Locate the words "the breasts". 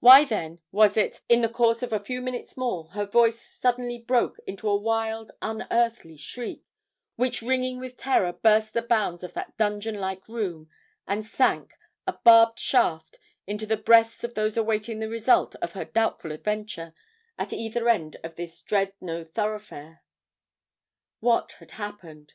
13.64-14.22